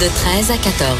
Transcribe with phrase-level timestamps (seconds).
[0.00, 0.96] De 13 à 14.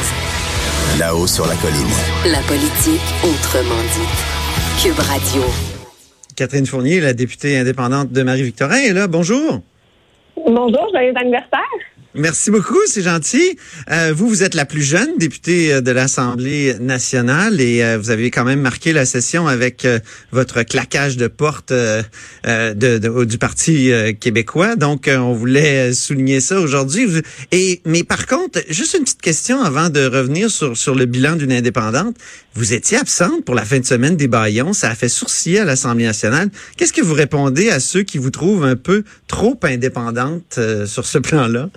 [0.98, 1.86] Là-haut sur la colline.
[2.26, 4.82] La politique autrement dit.
[4.82, 5.42] Cube Radio.
[6.34, 9.06] Catherine Fournier, la députée indépendante de Marie-Victorin, est là.
[9.06, 9.60] Bonjour.
[10.36, 11.60] Bonjour, joyeux anniversaire.
[12.18, 13.56] Merci beaucoup, c'est gentil.
[13.92, 18.10] Euh, vous, vous êtes la plus jeune députée euh, de l'Assemblée nationale et euh, vous
[18.10, 19.86] avez quand même marqué la session avec
[20.32, 24.74] votre claquage de porte de, du Parti québécois.
[24.74, 27.06] Donc, on voulait souligner ça aujourd'hui.
[27.52, 31.36] Et mais par contre, juste une petite question avant de revenir sur sur le bilan
[31.36, 32.16] d'une indépendante.
[32.54, 34.72] Vous étiez absente pour la fin de semaine des Baillons.
[34.72, 36.50] Ça a fait sourciller à l'Assemblée nationale.
[36.76, 41.18] Qu'est-ce que vous répondez à ceux qui vous trouvent un peu trop indépendante sur ce
[41.18, 41.70] plan-là?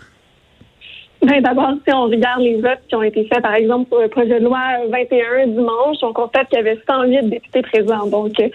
[1.22, 4.08] Ben, D'abord, si on regarde les votes qui ont été faits, par exemple, pour le
[4.08, 8.08] projet de loi 21 dimanche, on constate qu'il y avait 108 députés présents.
[8.08, 8.50] Donc, euh,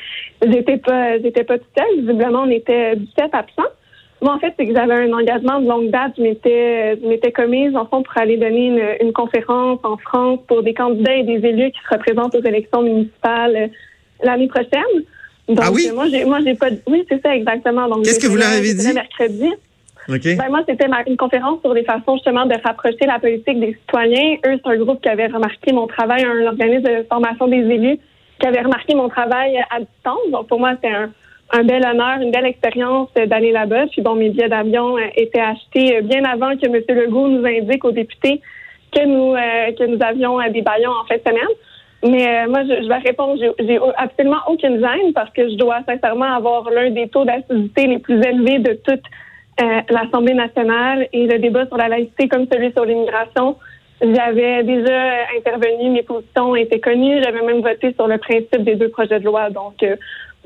[0.45, 2.01] j'étais pas, j'étais pas toute seule.
[2.01, 3.71] Visiblement, on était 17 absents.
[4.21, 6.15] Moi, en fait, c'est que j'avais un engagement de longue date.
[6.17, 10.41] Je m'étais, je m'étais commise, en fond, pour aller donner une, une, conférence en France
[10.49, 13.67] pour des candidats et des élus qui se représentent aux élections municipales euh,
[14.25, 15.05] l'année prochaine.
[15.49, 15.91] Donc, ah oui?
[15.95, 17.89] moi, j'ai, moi, j'ai pas, oui, c'est ça, exactement.
[17.89, 18.93] Donc, Qu'est-ce que vous leur avez dit?
[18.93, 19.53] mercredi.
[20.09, 24.37] Ben, moi, c'était une conférence sur les façons justement de rapprocher la politique des citoyens.
[24.47, 27.99] Eux, c'est un groupe qui avait remarqué mon travail, un organisme de formation des élus
[28.39, 30.31] qui avait remarqué mon travail à distance.
[30.31, 31.11] Donc, pour moi, c'est un,
[31.53, 33.87] un bel honneur, une belle expérience d'aller là-bas.
[33.91, 36.83] Puis bon, mes billets d'avion euh, étaient achetés euh, bien avant que M.
[36.89, 38.41] Legault nous indique aux députés
[38.95, 41.55] que nous euh, que nous avions des baillons en fin de semaine.
[42.05, 46.37] Mais moi, je, je, vais répondre, j'ai absolument aucune gêne parce que je dois sincèrement
[46.37, 49.03] avoir l'un des taux d'acidité les plus élevés de toute
[49.59, 53.57] euh, l'Assemblée nationale et le débat sur la laïcité comme celui sur l'immigration.
[54.03, 58.91] J'avais déjà intervenu, mes positions étaient connues, j'avais même voté sur le principe des deux
[58.91, 59.49] projets de loi.
[59.49, 59.97] Donc, euh,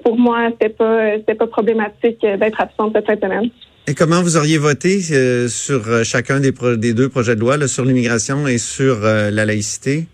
[0.04, 3.50] pour moi, c'était pas c'était pas problématique d'être absente cette semaine.
[3.88, 7.66] Et comment vous auriez voté euh, sur chacun des, des, deux projets de loi, là,
[7.66, 10.06] sur l'immigration et sur la laïcité?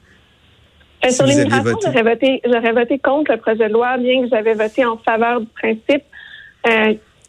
[1.11, 4.87] sur l'immigration, j'aurais voté, j'aurais voté contre le projet de loi, bien que j'avais voté
[4.87, 6.03] en faveur du principe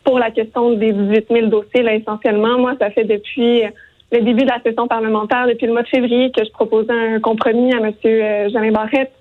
[0.07, 3.63] pour la question des 18 000 dossiers, là, essentiellement, moi, ça fait depuis
[4.13, 7.19] le début de la session parlementaire, depuis le mois de février, que je proposais un
[7.19, 7.91] compromis à M.
[8.05, 9.11] Euh, Barrette.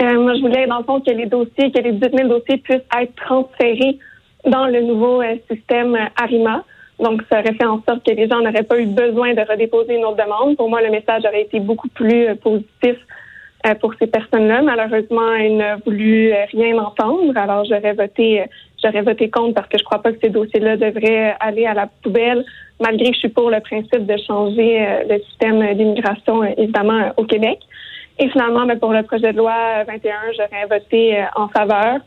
[0.00, 2.56] Euh, moi, je voulais, dans le fond, que les dossiers, que les 18 000 dossiers
[2.56, 3.98] puissent être transférés
[4.44, 6.64] dans le nouveau euh, système ARIMA.
[6.98, 9.94] Donc, ça aurait fait en sorte que les gens n'auraient pas eu besoin de redéposer
[9.94, 10.56] une autre demande.
[10.56, 12.96] Pour moi, le message aurait été beaucoup plus positif
[13.80, 14.62] pour ces personnes-là.
[14.62, 17.36] Malheureusement, elle n'a voulu rien entendre.
[17.36, 18.44] Alors, j'aurais voté
[18.86, 21.88] j'aurais voté contre parce que je crois pas que ces dossiers-là devraient aller à la
[22.02, 22.44] poubelle,
[22.80, 27.00] malgré que je suis pour le principe de changer euh, le système d'immigration, euh, évidemment,
[27.00, 27.58] euh, au Québec.
[28.18, 31.98] Et finalement, ben, pour le projet de loi 21, j'aurais voté en faveur.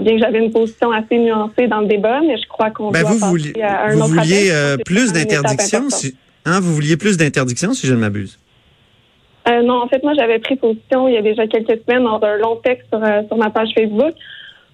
[0.00, 3.00] Bien que j'avais une position assez nuancée dans le débat, mais je crois qu'on ben
[3.00, 4.52] doit vous vouliez, à un vous autre vouliez
[4.84, 8.38] plus d'interdictions, si, hein, vous vouliez plus d'interdictions, si je ne m'abuse?
[9.48, 12.22] Euh, non, en fait, moi, j'avais pris position il y a déjà quelques semaines dans
[12.22, 14.14] un long texte sur, sur ma page Facebook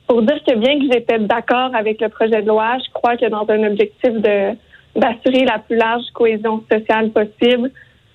[0.07, 3.27] pour dire que bien que j'étais d'accord avec le projet de loi, je crois que
[3.29, 4.57] dans un objectif de
[4.97, 7.71] d'assurer la plus large cohésion sociale possible,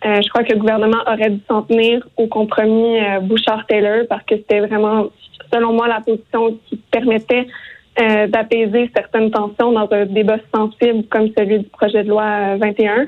[0.05, 4.23] euh, je crois que le gouvernement aurait dû s'en tenir au compromis euh, Bouchard-Taylor parce
[4.23, 5.07] que c'était vraiment,
[5.51, 7.47] selon moi, la position qui permettait
[8.01, 13.07] euh, d'apaiser certaines tensions dans un débat sensible comme celui du projet de loi 21.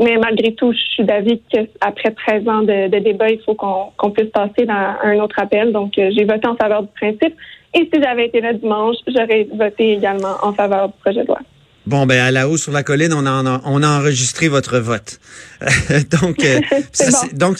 [0.00, 4.10] Mais malgré tout, je suis d'avis qu'après 13 ans de, de, débat, il faut qu'on
[4.12, 5.72] puisse passer dans un autre appel.
[5.72, 7.34] Donc, j'ai voté en faveur du principe.
[7.74, 11.40] Et si j'avais été là dimanche, j'aurais voté également en faveur du projet de loi.
[11.88, 15.18] Bon, ben à la haut sur la colline, on a, on a enregistré votre vote.
[16.20, 16.60] donc, euh,
[16.92, 17.56] ça, donc,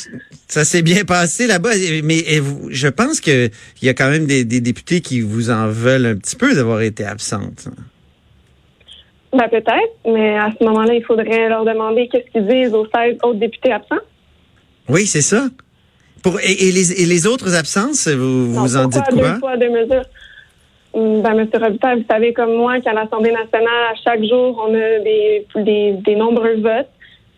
[0.48, 1.70] ça s'est bien passé là-bas.
[2.04, 2.24] Mais
[2.69, 6.36] je pense qu'il y a quand même des, députés qui vous en veulent un petit
[6.36, 7.69] peu d'avoir été absente.
[9.32, 13.16] Ben peut-être, mais à ce moment-là, il faudrait leur demander qu'est-ce qu'ils disent aux 16
[13.22, 13.96] autres députés absents.
[14.88, 15.48] Oui, c'est ça.
[16.22, 19.32] Pour, et, les, et les autres absences, vous, vous en dites quoi?
[19.32, 20.04] Deux fois, deux mesures.
[20.94, 21.48] Hum, ben, M.
[21.52, 25.92] Robitaille, vous savez comme moi qu'à l'Assemblée nationale, à chaque jour, on a des, des,
[25.92, 26.88] des nombreux votes.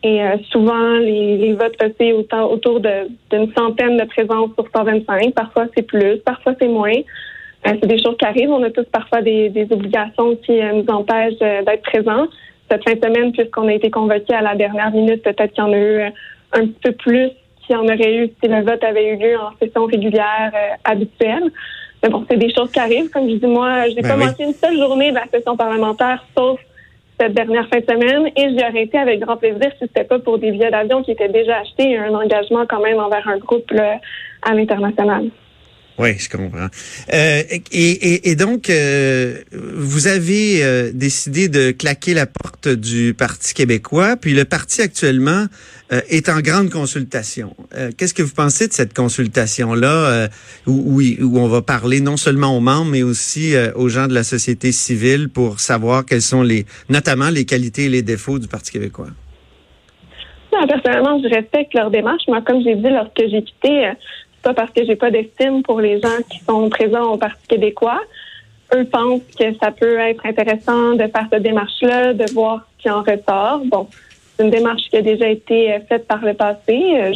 [0.03, 5.35] Et euh, souvent, les, les votes passés autour, autour d'une centaine de présences sur 125.
[5.35, 6.97] Parfois, c'est plus, parfois, c'est moins.
[7.67, 8.51] Euh, c'est des choses qui arrivent.
[8.51, 12.29] On a tous parfois des, des obligations qui euh, nous empêchent d'être présents.
[12.71, 15.67] Cette fin de semaine, puisqu'on a été convoqué à la dernière minute, peut-être qu'il y
[15.67, 16.03] en a eu
[16.53, 17.31] un petit peu plus
[17.71, 20.75] qu'il y en aurait eu si le vote avait eu lieu en session régulière euh,
[20.85, 21.51] habituelle.
[22.03, 23.11] Mais bon, c'est des choses qui arrivent.
[23.11, 25.57] Comme je dis, moi, je n'ai ben pas manqué une seule journée de la session
[25.57, 26.59] parlementaire, sauf
[27.21, 30.19] cette dernière fin de semaine, et j'y aurais été avec grand plaisir si c'était pas
[30.19, 33.37] pour des billets d'avion qui étaient déjà achetés et un engagement quand même envers un
[33.37, 33.71] groupe
[34.43, 35.27] à l'international.
[36.01, 36.69] Oui, je comprends.
[37.13, 37.43] Euh,
[37.73, 44.33] et, donc, euh, vous avez euh, décidé de claquer la porte du Parti québécois, puis
[44.33, 45.45] le parti actuellement
[46.09, 47.57] est en grande consultation.
[47.99, 50.29] Qu'est-ce que vous pensez de cette consultation-là,
[50.69, 54.23] où, où, on va parler non seulement aux membres, mais aussi aux gens de la
[54.23, 58.71] société civile pour savoir quelles sont les, notamment les qualités et les défauts du Parti
[58.71, 59.09] québécois?
[60.53, 62.23] Non, personnellement, je respecte leur démarche.
[62.29, 63.91] Moi, comme j'ai dit lorsque j'ai quitté,
[64.43, 68.01] pas parce que j'ai pas d'estime pour les gens qui sont présents au Parti québécois.
[68.75, 72.91] Eux pensent que ça peut être intéressant de faire cette démarche-là, de voir ce qui
[72.91, 73.63] en ressort.
[73.65, 73.89] Bon,
[74.37, 77.13] c'est une démarche qui a déjà été faite par le passé.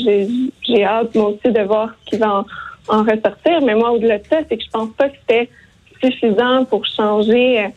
[0.67, 2.45] J'ai hâte, moi aussi, de voir ce qui va
[2.89, 3.63] en, ressortir.
[3.63, 5.49] Mais moi, au-delà de ça, c'est que je pense pas que c'était
[6.03, 7.69] suffisant pour changer,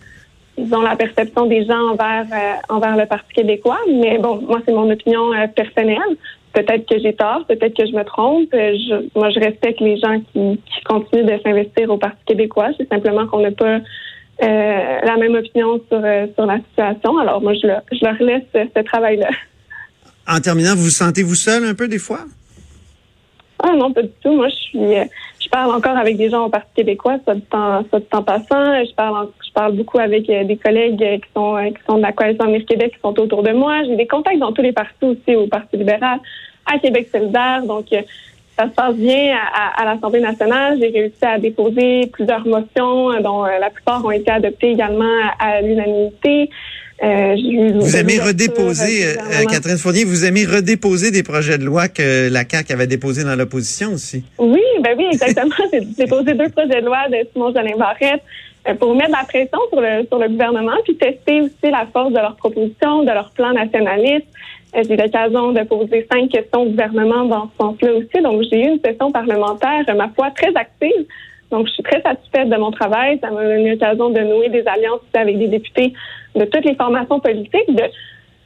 [0.57, 3.79] disons, la perception des gens envers, euh, envers le Parti québécois.
[3.89, 6.17] Mais bon, moi, c'est mon opinion euh, personnelle.
[6.53, 8.49] Peut-être que j'ai tort, peut-être que je me trompe.
[8.51, 12.69] Je, moi, je respecte les gens qui, continuent de s'investir au Parti québécois.
[12.77, 13.81] C'est simplement qu'on n'a pas euh,
[14.41, 17.17] la même opinion sur, euh, sur la situation.
[17.17, 19.29] Alors, moi, je, leur, je leur laisse ce travail-là.
[20.27, 22.25] En terminant, vous vous sentez-vous seul un peu des fois?
[23.63, 24.33] Ah non, pas du tout.
[24.33, 25.05] Moi, je suis, euh,
[25.47, 28.83] je parle encore avec des gens au Parti québécois, ça du temps, ça temps passant.
[28.83, 32.43] Je parle, je parle beaucoup avec des collègues qui sont, qui sont de la coalition
[32.43, 33.83] Avenir Québec qui sont autour de moi.
[33.85, 36.19] J'ai des contacts dans tous les partis aussi, au Parti libéral
[36.67, 37.63] à Québec solidaire.
[37.65, 38.01] Donc, euh,
[38.57, 40.77] ça se passe bien à, l'Assemblée nationale.
[40.79, 45.19] J'ai réussi à déposer plusieurs motions, euh, dont euh, la plupart ont été adoptées également
[45.39, 46.49] à, l'unanimité.
[47.01, 49.15] Vous aimez redéposer,
[49.49, 53.35] Catherine Fournier, vous aimez redéposer des projets de loi que la CAQ avait déposés dans
[53.35, 54.23] l'opposition aussi?
[54.37, 55.53] Oui, ben oui, exactement.
[55.73, 58.23] J'ai déposé deux projets de loi de Simon Jolin Barrette
[58.79, 62.17] pour mettre la pression sur le, sur le gouvernement, puis tester aussi la force de
[62.17, 64.27] leurs propositions, de leur plan nationaliste.
[64.75, 68.21] Euh, j'ai eu l'occasion de poser cinq questions au gouvernement dans ce sens-là aussi.
[68.21, 71.05] Donc, j'ai eu une session parlementaire, ma foi, très active.
[71.51, 73.19] Donc, je suis très satisfaite de mon travail.
[73.21, 75.93] Ça m'a donné l'occasion de nouer des alliances avec des députés
[76.35, 77.83] de toutes les formations politiques, de,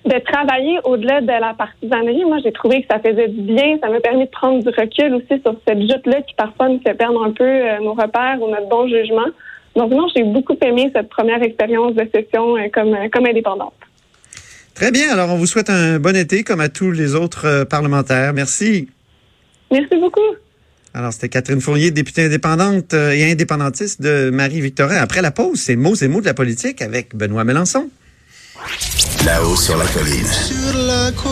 [0.05, 2.25] de travailler au-delà de la partisanerie.
[2.25, 3.77] Moi, j'ai trouvé que ça faisait du bien.
[3.81, 6.93] Ça m'a permis de prendre du recul aussi sur cette joute-là qui parfois nous fait
[6.93, 9.27] perdre un peu euh, nos repères ou notre bon jugement.
[9.75, 13.73] Donc, non, j'ai beaucoup aimé cette première expérience de session euh, comme, comme indépendante.
[14.75, 15.11] Très bien.
[15.11, 18.33] Alors, on vous souhaite un bon été comme à tous les autres euh, parlementaires.
[18.33, 18.89] Merci.
[19.71, 20.21] Merci beaucoup.
[20.93, 24.97] Alors, c'était Catherine Fournier, députée indépendante euh, et indépendantiste de Marie-Victorin.
[24.97, 27.89] Après la pause, c'est mots et mots de la politique avec Benoît Mélenchon.
[29.25, 30.27] Là-haut sur la colline.
[30.27, 31.31] Sur la colline.